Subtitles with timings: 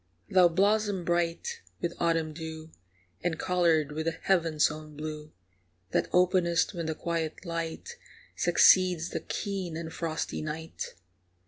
[0.31, 2.71] Thou blossom bright with autumn dew,
[3.23, 5.31] And coloured with the heaven's own blue,
[5.91, 7.97] That openest when the quiet light
[8.35, 10.95] Succeeds the keen and frosty night.